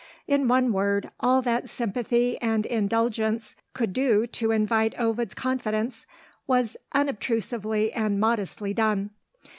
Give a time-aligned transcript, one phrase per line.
[0.27, 6.07] In one word, all that sympathy and indulgence could do to invite Ovid's confidence,
[6.47, 9.11] was unobtrusively and modestly done.